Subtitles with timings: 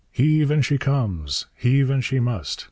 [0.09, 2.59] 'Heave and she comes!' 'Heave and she must!'